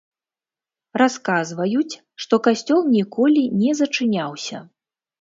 Расказваюць, 1.01 1.95
што 2.25 2.41
касцёл 2.49 2.81
ніколі 2.97 3.47
не 3.63 3.79
зачыняўся. 3.85 4.57